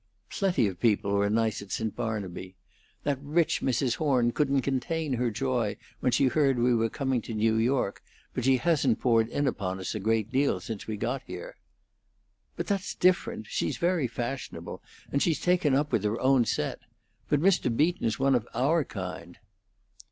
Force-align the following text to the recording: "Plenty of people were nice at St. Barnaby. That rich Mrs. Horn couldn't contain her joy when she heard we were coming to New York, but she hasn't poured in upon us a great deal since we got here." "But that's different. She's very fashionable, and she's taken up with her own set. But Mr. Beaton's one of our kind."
"Plenty 0.31 0.65
of 0.65 0.79
people 0.79 1.11
were 1.11 1.29
nice 1.29 1.61
at 1.61 1.69
St. 1.71 1.95
Barnaby. 1.95 2.55
That 3.03 3.19
rich 3.21 3.61
Mrs. 3.61 3.97
Horn 3.97 4.31
couldn't 4.31 4.61
contain 4.63 5.13
her 5.13 5.29
joy 5.29 5.77
when 5.99 6.11
she 6.11 6.25
heard 6.27 6.57
we 6.57 6.73
were 6.73 6.89
coming 6.89 7.21
to 7.21 7.35
New 7.35 7.53
York, 7.55 8.01
but 8.33 8.43
she 8.43 8.57
hasn't 8.57 8.99
poured 8.99 9.27
in 9.29 9.45
upon 9.45 9.79
us 9.79 9.93
a 9.93 9.99
great 9.99 10.31
deal 10.31 10.59
since 10.59 10.87
we 10.87 10.97
got 10.97 11.21
here." 11.27 11.55
"But 12.55 12.65
that's 12.65 12.95
different. 12.95 13.45
She's 13.47 13.77
very 13.77 14.07
fashionable, 14.07 14.81
and 15.11 15.21
she's 15.21 15.39
taken 15.39 15.75
up 15.75 15.91
with 15.91 16.03
her 16.03 16.19
own 16.19 16.45
set. 16.45 16.79
But 17.29 17.39
Mr. 17.39 17.69
Beaton's 17.69 18.17
one 18.17 18.33
of 18.33 18.47
our 18.55 18.83
kind." 18.83 19.37